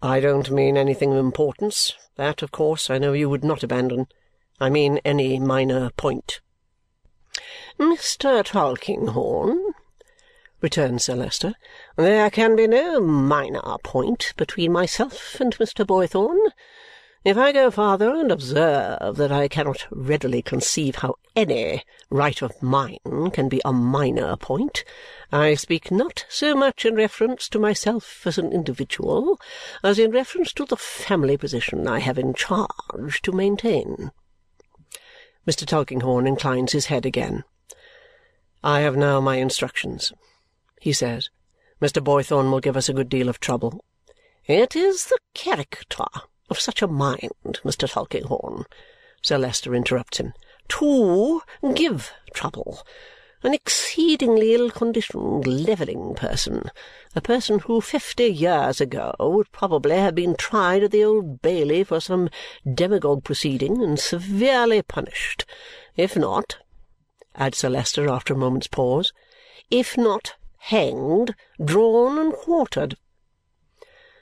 "I 0.00 0.20
don't 0.20 0.48
mean 0.52 0.76
anything 0.76 1.10
of 1.10 1.18
importance. 1.18 1.94
That, 2.14 2.40
of 2.40 2.52
course, 2.52 2.88
I 2.88 2.98
know 2.98 3.14
you 3.14 3.28
would 3.28 3.42
not 3.42 3.64
abandon. 3.64 4.06
I 4.60 4.70
mean 4.70 5.00
any 5.04 5.40
minor 5.40 5.90
point." 5.96 6.40
"Mr. 7.80 8.44
Tulkinghorn," 8.44 9.74
returns 10.60 11.02
Sir 11.02 11.16
Leicester, 11.16 11.54
"there 11.96 12.30
can 12.30 12.54
be 12.54 12.68
no 12.68 13.00
minor 13.00 13.76
point 13.82 14.34
between 14.36 14.70
myself 14.70 15.40
and 15.40 15.58
Mr. 15.58 15.84
Boythorn. 15.84 16.52
If 17.28 17.36
I 17.36 17.52
go 17.52 17.70
farther 17.70 18.14
and 18.14 18.32
observe 18.32 19.16
that 19.16 19.30
I 19.30 19.48
cannot 19.48 19.86
readily 19.90 20.40
conceive 20.40 20.94
how 20.94 21.16
any 21.36 21.84
right 22.08 22.40
of 22.40 22.62
mine 22.62 23.30
can 23.34 23.50
be 23.50 23.60
a 23.66 23.70
minor 23.70 24.34
point, 24.38 24.82
I 25.30 25.52
speak 25.52 25.90
not 25.90 26.24
so 26.30 26.54
much 26.54 26.86
in 26.86 26.94
reference 26.94 27.50
to 27.50 27.58
myself 27.58 28.26
as 28.26 28.38
an 28.38 28.50
individual 28.50 29.38
as 29.84 29.98
in 29.98 30.10
reference 30.10 30.54
to 30.54 30.64
the 30.64 30.78
family 30.78 31.36
position 31.36 31.86
I 31.86 31.98
have 31.98 32.18
in 32.18 32.32
charge 32.32 33.20
to 33.20 33.32
maintain. 33.32 34.10
Mr. 35.46 35.66
Tulkinghorn 35.66 36.26
inclines 36.26 36.72
his 36.72 36.86
head 36.86 37.04
again. 37.04 37.44
I 38.64 38.80
have 38.80 38.96
now 38.96 39.20
my 39.20 39.36
instructions, 39.36 40.14
he 40.80 40.94
says. 40.94 41.28
Mr. 41.78 42.02
Boythorn 42.02 42.50
will 42.50 42.60
give 42.60 42.78
us 42.78 42.88
a 42.88 42.94
good 42.94 43.10
deal 43.10 43.28
of 43.28 43.38
trouble. 43.38 43.84
It 44.46 44.74
is 44.74 45.08
the 45.08 45.18
character 45.34 46.06
of 46.50 46.58
such 46.58 46.82
a 46.82 46.88
mind, 46.88 47.60
Mr. 47.64 47.90
Tulkinghorn, 47.90 48.64
Sir 49.22 49.38
Leicester 49.38 49.74
interrupts 49.74 50.18
him, 50.18 50.32
to 50.68 51.42
give 51.74 52.12
trouble. 52.32 52.80
An 53.42 53.54
exceedingly 53.54 54.54
ill-conditioned, 54.54 55.46
levelling 55.46 56.14
person. 56.16 56.70
A 57.14 57.20
person 57.20 57.60
who 57.60 57.80
fifty 57.80 58.24
years 58.24 58.80
ago 58.80 59.14
would 59.20 59.52
probably 59.52 59.94
have 59.94 60.16
been 60.16 60.34
tried 60.34 60.82
at 60.82 60.90
the 60.90 61.04
Old 61.04 61.40
Bailey 61.40 61.84
for 61.84 62.00
some 62.00 62.30
demagogue 62.74 63.22
proceeding 63.22 63.80
and 63.80 63.98
severely 63.98 64.82
punished. 64.82 65.44
If 65.96 66.16
not, 66.16 66.58
adds 67.36 67.58
Sir 67.58 67.68
Leicester 67.68 68.08
after 68.08 68.34
a 68.34 68.36
moment's 68.36 68.66
pause, 68.66 69.12
if 69.70 69.96
not 69.96 70.34
hanged, 70.58 71.36
drawn, 71.64 72.18
and 72.18 72.32
quartered. 72.32 72.96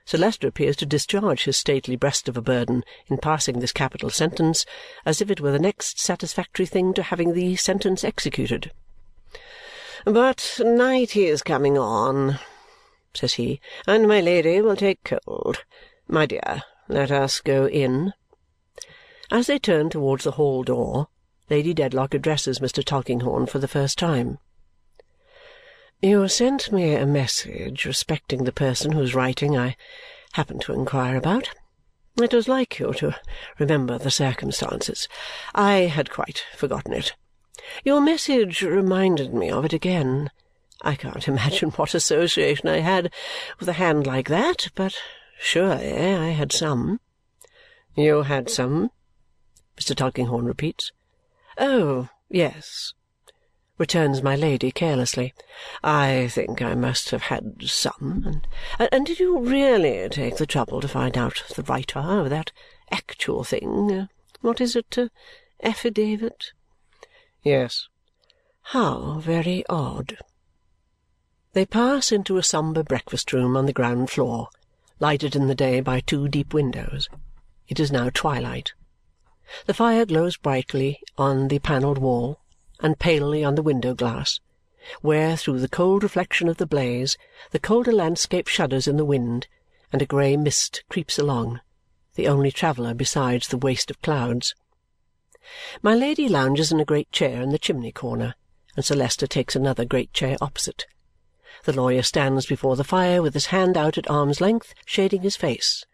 Sir 0.07 0.19
Leicester 0.19 0.47
appears 0.47 0.77
to 0.77 0.87
discharge 0.87 1.45
his 1.45 1.57
stately 1.57 1.97
breast 1.97 2.29
of 2.29 2.37
a 2.37 2.41
burden 2.41 2.85
in 3.09 3.19
passing 3.19 3.59
this 3.59 3.73
capital 3.73 4.09
sentence 4.09 4.65
as 5.05 5.21
if 5.21 5.33
it 5.33 5.41
were 5.41 5.51
the 5.51 5.59
next 5.59 5.99
satisfactory 5.99 6.65
thing 6.65 6.95
to 6.95 7.03
having 7.03 7.35
the 7.35 7.57
sentence 7.57 8.05
executed. 8.05 8.71
"But 10.05 10.61
night 10.61 11.17
is 11.17 11.43
coming 11.43 11.77
on," 11.77 12.39
says 13.15 13.35
he, 13.35 13.61
"and 13.85 14.07
my 14.07 14.21
Lady 14.21 14.61
will 14.61 14.77
take 14.77 15.03
cold. 15.03 15.65
My 16.07 16.25
dear, 16.25 16.63
let 16.87 17.11
us 17.11 17.41
go 17.41 17.67
in." 17.67 18.13
As 19.33 19.49
they 19.49 19.59
turn 19.59 19.91
towards 19.91 20.23
the 20.23 20.33
hall 20.39 20.63
door, 20.63 21.09
Lady 21.51 21.75
Dedlock 21.75 22.15
addresses 22.15 22.61
Mr. 22.61 22.85
Tulkinghorn 22.85 23.47
for 23.47 23.59
the 23.59 23.67
first 23.67 23.99
time. 23.99 24.39
You 26.03 26.29
sent 26.29 26.71
me 26.71 26.95
a 26.95 27.07
message 27.07 27.87
respecting 27.87 28.45
the 28.45 28.53
person 28.53 28.93
whose 28.93 29.15
writing 29.15 29.57
I 29.57 29.77
happened 30.33 30.61
to 30.63 30.75
inquire 30.75 31.17
about. 31.17 31.49
It 32.21 32.35
was 32.35 32.49
like 32.49 32.79
you 32.79 32.93
to 32.95 33.17
remember 33.59 33.97
the 33.97 34.11
circumstances. 34.11 35.09
I 35.55 35.87
had 35.87 36.11
quite 36.11 36.45
forgotten 36.55 36.93
it. 36.93 37.15
Your 37.83 38.03
message 38.03 38.61
reminded 38.61 39.33
me 39.33 39.51
of 39.51 39.65
it 39.65 39.73
again. 39.73 40.31
I 40.83 40.97
can't 40.97 41.27
imagine 41.29 41.71
what 41.71 41.95
association 41.95 42.69
I 42.69 42.81
had 42.81 43.11
with 43.59 43.69
a 43.69 43.75
hand 43.75 44.07
like 44.07 44.29
that, 44.29 44.69
but 44.75 44.95
surely 45.39 45.87
eh, 45.87 46.21
I 46.21 46.29
had 46.29 46.53
some. 46.53 47.01
You 47.95 48.23
had 48.23 48.51
some? 48.51 48.91
Mr. 49.79 49.97
Tulkinghorn 49.97 50.45
repeats. 50.45 50.93
Oh, 51.57 52.11
yes, 52.29 52.93
returns 53.79 54.23
my 54.23 54.35
Lady 54.35 54.71
carelessly. 54.71 55.35
I 55.83 56.29
think 56.29 56.63
I 56.63 56.75
must 56.75 57.11
have 57.11 57.23
had 57.23 57.63
some. 57.65 58.43
And, 58.79 58.89
and 58.93 59.07
did 59.07 59.21
you 59.21 59.39
really 59.39 60.09
take 60.09 60.37
the 60.37 60.47
trouble 60.47 60.81
to 60.81 60.89
find 60.89 61.17
out 61.19 61.43
the 61.55 61.63
writer 61.63 61.99
of 61.99 62.31
that 62.31 62.53
actual 62.91 63.45
thing? 63.45 64.09
What 64.41 64.61
is 64.61 64.77
it? 64.77 64.97
Uh, 64.97 65.09
affidavit? 65.63 66.53
Yes. 67.43 67.89
How 68.63 69.19
very 69.21 69.65
odd. 69.69 70.19
They 71.53 71.67
pass 71.67 72.13
into 72.13 72.37
a 72.37 72.43
sombre 72.43 72.85
breakfast 72.85 73.33
room 73.33 73.57
on 73.57 73.67
the 73.67 73.73
ground 73.73 74.11
floor, 74.11 74.49
lighted 75.01 75.37
in 75.37 75.47
the 75.47 75.55
day 75.55 75.81
by 75.81 76.01
two 76.01 76.29
deep 76.29 76.53
windows. 76.53 77.09
It 77.69 77.81
is 77.81 77.91
now 77.93 78.11
twilight. 78.13 78.73
The 79.67 79.75
fire 79.75 80.05
glows 80.05 80.37
brightly 80.37 81.01
on 81.17 81.49
the 81.49 81.59
panelled 81.59 81.99
wall 81.99 82.41
and 82.81 82.99
palely 82.99 83.43
on 83.43 83.55
the 83.55 83.63
window-glass, 83.63 84.41
where, 85.01 85.37
through 85.37 85.61
the 85.61 85.69
cold 85.69 86.03
reflection 86.03 86.49
of 86.49 86.59
the 86.59 86.67
blaze, 86.67 87.17
the 87.51 87.59
colder 87.59 87.93
landscape 87.93 88.47
shudders 88.47 88.87
in 88.87 88.97
the 88.97 89.05
wind, 89.05 89.49
and 89.93 90.03
a 90.03 90.07
grey 90.07 90.37
mist 90.37 90.85
creeps 90.89 91.19
along, 91.19 91.61
the 92.15 92.29
only 92.29 92.51
traveller 92.51 92.95
besides 92.95 93.49
the 93.49 93.59
waste 93.59 93.91
of 93.91 94.01
clouds. 94.03 94.55
My 95.83 95.95
Lady 95.95 96.29
lounges 96.29 96.73
in 96.73 96.81
a 96.81 96.85
great 96.85 97.11
chair 97.13 97.41
in 97.43 97.51
the 97.51 97.59
chimney-corner, 97.59 98.35
and 98.75 98.85
Sir 98.85 98.95
Leicester 98.95 99.27
takes 99.27 99.57
another 99.57 99.85
great 99.85 100.13
chair 100.13 100.37
opposite. 100.41 100.87
The 101.65 101.73
lawyer 101.73 102.03
stands 102.03 102.47
before 102.47 102.77
the 102.77 102.85
fire 102.85 103.23
with 103.23 103.35
his 103.35 103.47
hand 103.47 103.77
out 103.77 103.97
at 103.97 104.11
arm's 104.11 104.41
length, 104.41 104.75
shading 104.85 105.23
his 105.23 105.37
face. 105.37 105.85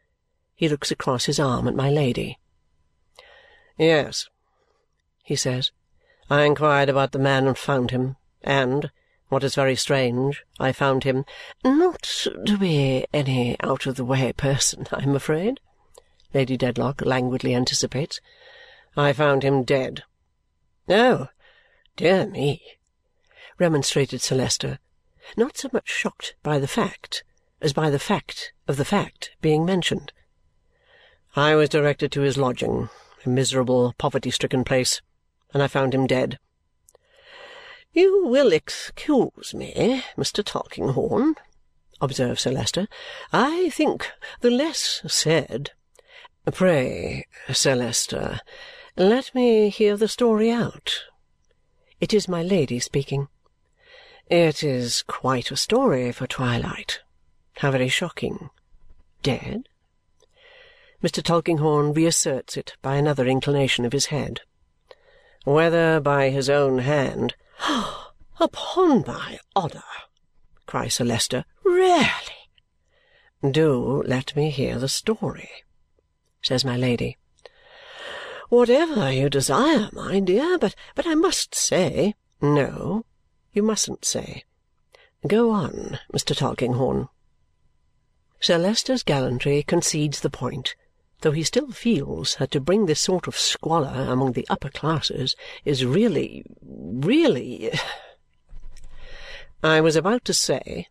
He 0.55 0.69
looks 0.69 0.91
across 0.91 1.27
his 1.27 1.39
arm 1.39 1.69
at 1.69 1.75
my 1.75 1.91
Lady. 1.91 2.39
"Yes," 3.79 4.29
he 5.23 5.37
says. 5.37 5.71
I 6.31 6.43
inquired 6.43 6.89
about 6.89 7.13
the 7.13 7.19
man 7.19 7.47
and 7.47 7.59
found 7.59 7.91
him, 7.91 8.17
and, 8.43 8.91
what 9.29 9.43
is 9.43 9.55
very 9.55 9.77
strange, 9.77 10.45
I 10.61 10.73
found 10.73 11.05
him 11.05 11.25
not 11.65 12.03
to 12.03 12.57
be 12.59 13.07
any 13.13 13.57
out 13.61 13.87
of 13.87 13.97
the 13.97 14.05
way 14.05 14.33
person, 14.33 14.87
I 14.93 15.03
am 15.03 15.17
afraid, 15.17 15.61
Lady 16.33 16.57
Dedlock 16.57 17.03
languidly 17.03 17.55
anticipates. 17.55 18.21
I 18.97 19.13
found 19.13 19.43
him 19.43 19.65
dead. 19.65 20.05
Oh, 20.89 21.29
dear 21.97 22.27
me, 22.27 22.63
remonstrated 23.59 24.21
Sir 24.21 24.37
Leicester, 24.37 24.79
not 25.37 25.57
so 25.57 25.71
much 25.73 25.89
shocked 25.89 26.35
by 26.43 26.59
the 26.59 26.69
fact 26.69 27.25
as 27.61 27.73
by 27.73 27.91
the 27.91 27.99
fact 27.99 28.53
of 28.67 28.77
the 28.77 28.85
fact 28.85 29.31
being 29.41 29.65
mentioned. 29.65 30.13
I 31.35 31.55
was 31.55 31.69
directed 31.69 32.13
to 32.13 32.21
his 32.21 32.37
lodging, 32.37 32.91
a 33.25 33.29
miserable, 33.29 33.95
poverty 33.99 34.31
stricken 34.31 34.65
place 34.65 35.01
and 35.53 35.63
I 35.63 35.67
found 35.67 35.95
him 35.95 36.07
dead. 36.07 36.39
"You 37.93 38.25
will 38.27 38.53
excuse 38.53 39.53
me, 39.53 40.03
Mr. 40.17 40.43
Tulkinghorn," 40.43 41.35
observes 42.01 42.43
Sir 42.43 42.51
Leicester. 42.51 42.89
"I 43.33 43.69
think 43.71 44.11
the 44.41 44.51
less 44.51 45.03
said 45.07 45.73
"Pray, 46.51 47.27
Sir 47.53 47.75
Leicester, 47.75 48.41
let 48.97 49.35
me 49.35 49.69
hear 49.69 49.97
the 49.97 50.09
story 50.09 50.51
out." 50.51 51.03
It 52.01 52.15
is 52.15 52.29
my 52.29 52.43
Lady 52.43 52.81
speaking. 52.81 53.29
"It 54.31 54.63
is 54.63 55.03
quite 55.03 55.51
a 55.51 55.57
story 55.57 56.13
for 56.13 56.27
twilight. 56.27 57.01
How 57.59 57.71
very 57.71 57.89
shocking! 57.89 58.51
Dead?" 59.23 59.69
Mr. 61.03 61.23
Tulkinghorn 61.23 61.93
reasserts 61.93 62.57
it 62.57 62.75
by 62.81 62.97
another 62.97 63.27
inclination 63.27 63.85
of 63.85 63.93
his 63.93 64.07
head. 64.07 64.41
Whether 65.45 65.99
by 65.99 66.31
his 66.31 66.49
own 66.49 66.79
hand 66.79 67.35
"Upon 68.39 69.05
my 69.07 69.41
honour!" 69.57 69.83
cries 70.67 70.95
Sir 70.95 71.05
Leicester. 71.05 71.45
"Really!" 71.65 72.49
"Do 73.43 74.05
let 74.07 74.37
me 74.37 74.51
hear 74.51 74.79
the 74.79 74.89
story," 74.89 75.51
says 76.43 76.65
my 76.65 76.77
Lady. 76.77 77.19
"Whatever 78.51 79.11
you 79.11 79.29
desire, 79.29 79.91
my 79.93 80.21
dear. 80.21 80.59
But 80.59 80.77
but 80.95 81.09
I 81.09 81.17
must 81.17 81.57
say 81.57 82.15
"No, 82.41 83.05
you 83.53 83.65
mustn't 83.65 84.05
say. 84.05 84.45
Go 85.27 85.51
on, 85.51 85.99
Mr. 86.13 86.37
Tulkinghorn." 86.37 87.09
Sir 88.39 88.59
Leicester's 88.59 89.03
gallantry 89.03 89.65
concedes 89.65 90.21
the 90.21 90.31
point 90.31 90.77
though 91.23 91.33
he 91.33 91.43
still 91.43 91.71
feels 91.71 92.37
that 92.37 92.51
to 92.51 92.61
bring 92.61 92.87
this 92.87 93.01
sort 93.01 93.27
of 93.27 93.37
squalor 93.37 94.07
among 94.09 94.33
the 94.33 94.47
upper 94.51 94.69
classes 94.69 95.35
is 95.65 95.85
really 95.85 96.45
really 96.61 97.73
I 99.65 99.81
was 99.81 99.95
about 99.95 100.25
to 100.25 100.35
say, 100.35 100.89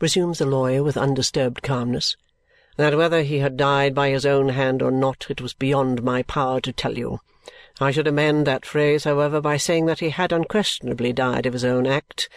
resumes 0.00 0.38
the 0.38 0.46
lawyer 0.46 0.82
with 0.82 0.96
undisturbed 0.96 1.62
calmness, 1.62 2.16
that 2.76 2.96
whether 2.96 3.22
he 3.22 3.40
had 3.40 3.58
died 3.58 3.94
by 3.94 4.08
his 4.08 4.24
own 4.24 4.48
hand 4.48 4.80
or 4.80 4.90
not, 4.90 5.26
it 5.28 5.42
was 5.42 5.52
beyond 5.52 6.02
my 6.02 6.22
power 6.22 6.58
to 6.62 6.72
tell 6.72 6.96
you. 6.96 7.20
I 7.80 7.90
should 7.90 8.06
amend 8.06 8.46
that 8.46 8.64
phrase, 8.64 9.04
however, 9.04 9.42
by 9.42 9.58
saying 9.58 9.84
that 9.86 10.00
he 10.00 10.08
had 10.08 10.32
unquestionably 10.32 11.12
died 11.12 11.44
of 11.44 11.52
his 11.52 11.66
own 11.66 11.86
act, 11.86 12.30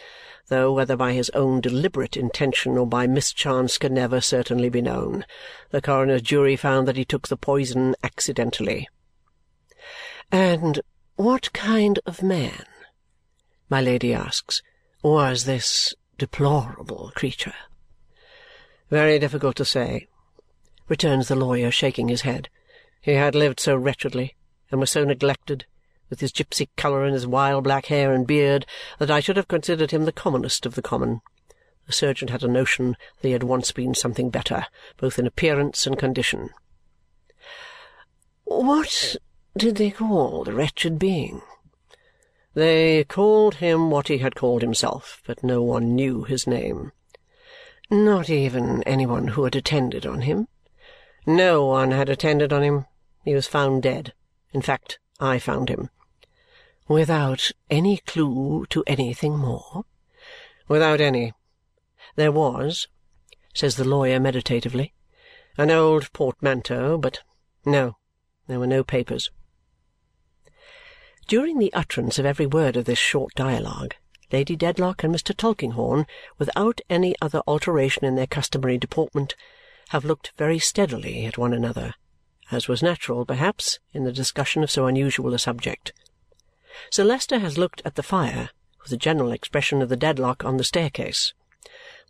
though 0.47 0.71
whether 0.71 0.95
by 0.95 1.13
his 1.13 1.29
own 1.31 1.59
deliberate 1.61 2.15
intention 2.15 2.77
or 2.77 2.85
by 2.85 3.07
mischance 3.07 3.77
can 3.77 3.93
never 3.93 4.21
certainly 4.21 4.69
be 4.69 4.81
known. 4.81 5.25
The 5.71 5.81
coroner's 5.81 6.21
jury 6.21 6.55
found 6.55 6.87
that 6.87 6.97
he 6.97 7.05
took 7.05 7.27
the 7.27 7.37
poison 7.37 7.95
accidentally. 8.03 8.87
"And 10.31 10.81
what 11.15 11.51
kind 11.53 11.99
of 12.05 12.21
man," 12.21 12.65
my 13.69 13.81
Lady 13.81 14.13
asks, 14.13 14.61
"was 15.01 15.45
this 15.45 15.93
deplorable 16.17 17.11
creature?" 17.15 17.55
"Very 18.89 19.17
difficult 19.19 19.55
to 19.57 19.65
say," 19.65 20.07
returns 20.87 21.27
the 21.27 21.35
lawyer, 21.35 21.71
shaking 21.71 22.07
his 22.07 22.21
head. 22.21 22.49
He 23.01 23.13
had 23.13 23.35
lived 23.35 23.59
so 23.59 23.75
wretchedly 23.75 24.35
and 24.71 24.79
was 24.79 24.91
so 24.91 25.03
neglected, 25.03 25.65
with 26.09 26.19
his 26.19 26.31
gipsy 26.31 26.69
colour 26.77 27.03
and 27.03 27.13
his 27.13 27.27
wild 27.27 27.63
black 27.63 27.88
hair 27.88 28.13
and 28.13 28.27
beard, 28.27 28.65
that 29.00 29.12
I 29.12 29.19
should 29.19 29.38
have 29.38 29.47
considered 29.47 29.91
him 29.91 30.05
the 30.05 30.12
commonest 30.12 30.65
of 30.65 30.75
the 30.75 30.81
common. 30.81 31.21
The 31.88 31.93
surgeon 31.93 32.29
had 32.29 32.43
a 32.43 32.47
notion 32.47 32.97
that 33.21 33.27
he 33.27 33.33
had 33.33 33.43
once 33.43 33.71
been 33.71 33.93
something 33.93 34.29
better, 34.29 34.65
both 34.97 35.19
in 35.19 35.27
appearance 35.27 35.85
and 35.85 35.97
condition. 35.97 36.50
What 38.43 39.15
did 39.57 39.75
they 39.75 39.91
call 39.91 40.43
the 40.43 40.53
wretched 40.53 41.00
being? 41.00 41.41
They 42.53 43.03
called 43.03 43.55
him 43.55 43.91
what 43.91 44.07
he 44.07 44.19
had 44.19 44.35
called 44.35 44.62
himself, 44.62 45.21
but 45.27 45.43
no 45.43 45.62
one 45.62 45.95
knew 45.95 46.24
his 46.24 46.47
name. 46.47 46.91
Not 47.91 48.29
even 48.29 48.81
any 48.83 49.05
one 49.05 49.29
who 49.29 49.43
had 49.43 49.55
attended 49.55 50.05
on 50.05 50.21
him? 50.21 50.47
No 51.25 51.65
one 51.65 51.91
had 51.91 52.09
attended 52.09 52.53
on 52.53 52.63
him. 52.63 52.85
He 53.24 53.33
was 53.33 53.47
found 53.47 53.83
dead. 53.83 54.13
In 54.53 54.62
fact, 54.62 55.00
I 55.19 55.38
found 55.38 55.69
him. 55.69 55.89
Without 56.87 57.51
any 57.67 57.97
clue 57.97 58.67
to 58.69 58.83
anything 58.85 59.37
more? 59.39 59.85
Without 60.67 61.01
any. 61.01 61.33
There 62.15 62.31
was, 62.31 62.87
says 63.55 63.75
the 63.75 63.83
lawyer 63.83 64.19
meditatively, 64.19 64.93
an 65.57 65.71
old 65.71 66.13
portmanteau, 66.13 66.99
but 66.99 67.21
no, 67.65 67.97
there 68.45 68.59
were 68.59 68.67
no 68.67 68.83
papers. 68.83 69.31
During 71.27 71.57
the 71.57 71.73
utterance 71.73 72.19
of 72.19 72.25
every 72.25 72.45
word 72.45 72.77
of 72.77 72.85
this 72.85 72.99
short 72.99 73.33
dialogue, 73.33 73.95
Lady 74.31 74.55
Dedlock 74.55 75.03
and 75.03 75.13
Mr. 75.13 75.35
Tulkinghorn, 75.35 76.05
without 76.37 76.81
any 76.87 77.15
other 77.19 77.41
alteration 77.47 78.05
in 78.05 78.15
their 78.15 78.27
customary 78.27 78.77
deportment, 78.77 79.35
have 79.89 80.05
looked 80.05 80.33
very 80.37 80.59
steadily 80.59 81.25
at 81.25 81.37
one 81.37 81.53
another, 81.53 81.95
as 82.51 82.67
was 82.67 82.83
natural, 82.83 83.25
perhaps, 83.25 83.79
in 83.91 84.03
the 84.03 84.11
discussion 84.11 84.61
of 84.61 84.69
so 84.69 84.85
unusual 84.85 85.33
a 85.33 85.39
subject. 85.39 85.91
Sir 86.89 87.03
Leicester 87.03 87.39
has 87.39 87.58
looked 87.58 87.82
at 87.86 87.96
the 87.96 88.03
fire, 88.03 88.50
with 88.82 88.91
a 88.91 88.98
general 88.98 89.32
expression 89.32 89.82
of 89.82 89.89
the 89.89 89.98
Dedlock 89.98 90.44
on 90.44 90.58
the 90.58 90.63
staircase. 90.63 91.34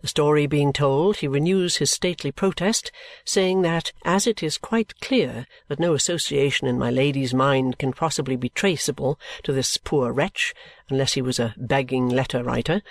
The 0.02 0.10
story 0.10 0.46
being 0.46 0.74
told, 0.74 1.18
he 1.18 1.28
renews 1.28 1.78
his 1.78 1.90
stately 1.90 2.32
protest, 2.32 2.92
saying 3.24 3.62
that 3.62 3.92
as 4.04 4.28
it 4.28 4.44
is 4.44 4.58
quite 4.58 5.00
clear 5.00 5.48
that 5.68 5.80
no 5.80 5.94
association 5.94 6.68
in 6.68 6.78
my 6.78 6.92
Lady's 6.92 7.34
mind 7.34 7.80
can 7.80 7.94
possibly 7.94 8.36
be 8.36 8.50
traceable 8.50 9.18
to 9.44 9.54
this 9.54 9.78
poor 9.78 10.12
wretch 10.12 10.54
unless 10.90 11.14
he 11.14 11.22
was 11.22 11.40
a 11.40 11.56
begging 11.58 12.10
letter-writer, 12.10 12.82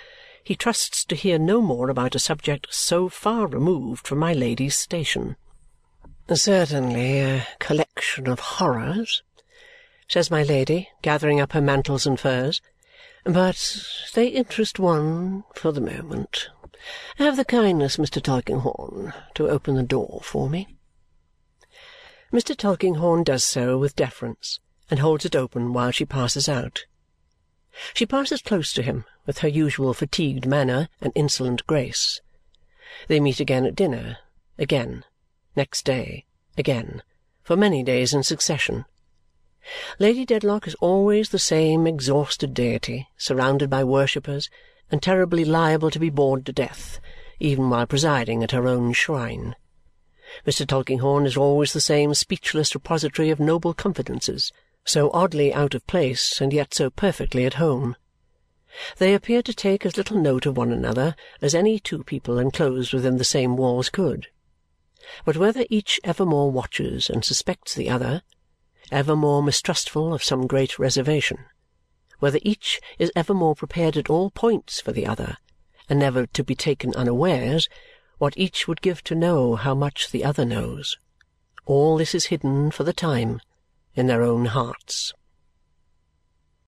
he 0.43 0.55
trusts 0.55 1.05
to 1.05 1.15
hear 1.15 1.39
no 1.39 1.61
more 1.61 1.89
about 1.89 2.15
a 2.15 2.19
subject 2.19 2.67
so 2.69 3.07
far 3.07 3.47
removed 3.47 4.05
from 4.07 4.19
my 4.19 4.33
Lady's 4.33 4.75
station. 4.75 5.35
Certainly 6.31 7.19
a 7.19 7.47
collection 7.59 8.27
of 8.27 8.39
horrors, 8.39 9.23
says 10.07 10.31
my 10.31 10.43
Lady, 10.43 10.89
gathering 11.01 11.39
up 11.39 11.53
her 11.53 11.61
mantles 11.61 12.05
and 12.05 12.19
furs, 12.19 12.61
but 13.23 13.83
they 14.13 14.27
interest 14.27 14.79
one 14.79 15.43
for 15.55 15.71
the 15.71 15.81
moment. 15.81 16.49
Have 17.17 17.37
the 17.37 17.45
kindness, 17.45 17.97
Mr. 17.97 18.21
Tulkinghorn, 18.21 19.13
to 19.33 19.49
open 19.49 19.75
the 19.75 19.83
door 19.83 20.19
for 20.23 20.49
me. 20.49 20.75
Mr. 22.31 22.55
Tulkinghorn 22.55 23.23
does 23.23 23.43
so 23.43 23.77
with 23.77 23.95
deference 23.95 24.59
and 24.91 24.99
holds 24.99 25.25
it 25.25 25.35
open 25.35 25.73
while 25.73 25.91
she 25.91 26.05
passes 26.05 26.47
out. 26.47 26.85
She 27.93 28.05
passes 28.05 28.41
close 28.41 28.71
to 28.73 28.83
him 28.83 29.05
with 29.25 29.39
her 29.39 29.47
usual 29.47 29.93
fatigued 29.93 30.45
manner 30.45 30.87
and 31.01 31.11
insolent 31.15 31.65
grace. 31.65 32.21
They 33.07 33.19
meet 33.19 33.39
again 33.39 33.65
at 33.65 33.75
dinner, 33.75 34.17
again, 34.57 35.03
next 35.55 35.83
day, 35.83 36.25
again, 36.57 37.01
for 37.43 37.57
many 37.57 37.83
days 37.83 38.13
in 38.13 38.23
succession. 38.23 38.85
Lady 39.97 40.25
Dedlock 40.25 40.67
is 40.67 40.75
always 40.75 41.29
the 41.29 41.39
same 41.39 41.87
exhausted 41.87 42.53
deity, 42.53 43.07
surrounded 43.17 43.69
by 43.69 43.83
worshippers 43.83 44.49
and 44.91 45.01
terribly 45.01 45.43
liable 45.43 45.89
to 45.89 45.99
be 45.99 46.09
bored 46.09 46.45
to 46.45 46.51
death, 46.51 46.99
even 47.39 47.69
while 47.69 47.87
presiding 47.87 48.43
at 48.43 48.51
her 48.51 48.67
own 48.67 48.93
shrine. 48.93 49.55
Mr. 50.45 50.67
Tulkinghorn 50.67 51.25
is 51.25 51.37
always 51.37 51.73
the 51.73 51.81
same 51.81 52.13
speechless 52.13 52.75
repository 52.75 53.29
of 53.29 53.39
noble 53.39 53.73
confidences, 53.73 54.51
so 54.83 55.09
oddly 55.11 55.53
out 55.53 55.73
of 55.73 55.87
place 55.87 56.39
and 56.39 56.53
yet 56.53 56.73
so 56.73 56.89
perfectly 56.89 57.45
at 57.45 57.55
home. 57.55 57.95
They 58.97 59.13
appear 59.13 59.41
to 59.41 59.53
take 59.53 59.85
as 59.85 59.97
little 59.97 60.17
note 60.17 60.45
of 60.45 60.57
one 60.57 60.71
another 60.71 61.15
as 61.41 61.55
any 61.55 61.79
two 61.79 62.03
people 62.03 62.37
enclosed 62.37 62.93
within 62.93 63.17
the 63.17 63.23
same 63.23 63.55
walls 63.55 63.89
could. 63.89 64.27
But 65.23 65.37
whether 65.37 65.65
each 65.69 65.99
evermore 66.03 66.51
watches 66.51 67.09
and 67.09 67.23
suspects 67.23 67.73
the 67.73 67.89
other, 67.89 68.21
evermore 68.91 69.43
mistrustful 69.43 70.13
of 70.13 70.23
some 70.23 70.47
great 70.47 70.77
reservation, 70.79 71.45
whether 72.19 72.39
each 72.41 72.79
is 72.99 73.11
evermore 73.15 73.55
prepared 73.55 73.97
at 73.97 74.09
all 74.09 74.29
points 74.29 74.79
for 74.81 74.91
the 74.91 75.05
other 75.05 75.37
and 75.89 75.99
never 75.99 76.25
to 76.27 76.43
be 76.43 76.55
taken 76.55 76.95
unawares, 76.95 77.67
what 78.17 78.37
each 78.37 78.67
would 78.67 78.81
give 78.81 79.03
to 79.03 79.15
know 79.15 79.55
how 79.55 79.75
much 79.75 80.11
the 80.11 80.23
other 80.23 80.45
knows. 80.45 80.97
All 81.65 81.97
this 81.97 82.15
is 82.15 82.25
hidden, 82.25 82.71
for 82.71 82.83
the 82.83 82.93
time, 82.93 83.41
in 83.93 84.07
their 84.07 84.23
own 84.23 84.45
hearts. 84.45 85.13